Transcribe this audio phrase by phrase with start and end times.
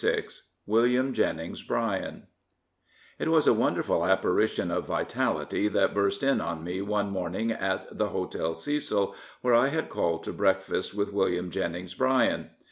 [0.01, 2.23] 297 WILLIAM JENNINGS BRYAN
[3.19, 7.95] It was a wonderful apgarjtion of vitality that burst in on me one morning at
[7.99, 12.49] the Hotel Cecil, where I had called to breakfast with William Jennings Bryan.